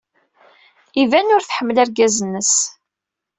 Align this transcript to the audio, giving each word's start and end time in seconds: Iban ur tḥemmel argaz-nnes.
Iban 1.01 1.33
ur 1.35 1.43
tḥemmel 1.43 1.77
argaz-nnes. 1.83 2.53